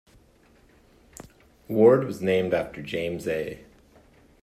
Ward 1.67 2.05
was 2.05 2.21
named 2.23 2.55
after 2.55 2.81
James 2.81 3.27
A. 3.27 3.63